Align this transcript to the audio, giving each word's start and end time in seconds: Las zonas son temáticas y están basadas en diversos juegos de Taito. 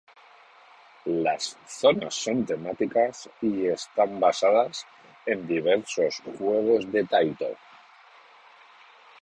Las 1.23 1.55
zonas 1.67 2.15
son 2.15 2.43
temáticas 2.43 3.29
y 3.39 3.67
están 3.67 4.19
basadas 4.19 4.83
en 5.27 5.45
diversos 5.45 6.23
juegos 6.39 6.91
de 6.91 7.03
Taito. 7.05 7.55